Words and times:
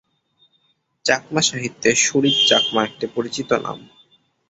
চাকমা 1.05 1.41
সাহিত্যে 1.41 1.89
সুহৃদ 2.03 2.37
চাকমা 2.49 2.81
একটি 2.85 3.05
পরিচিত 3.15 3.49
নাম। 3.65 3.79